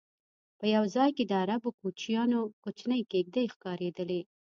[0.59, 4.21] په یو ځای کې د عربو کوچیانو کوچنۍ کېږدی ښکارېدلې.